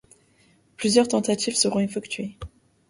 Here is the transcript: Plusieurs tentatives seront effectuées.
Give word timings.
Plusieurs 0.77 1.07
tentatives 1.07 1.55
seront 1.55 1.77
effectuées. 1.77 2.35